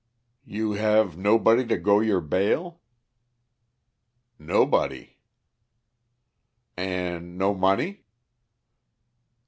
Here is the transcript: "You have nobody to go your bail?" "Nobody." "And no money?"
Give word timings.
"You 0.47 0.71
have 0.71 1.15
nobody 1.15 1.63
to 1.67 1.77
go 1.77 1.99
your 1.99 2.21
bail?" 2.21 2.81
"Nobody." 4.39 5.17
"And 6.75 7.37
no 7.37 7.53
money?" 7.53 8.05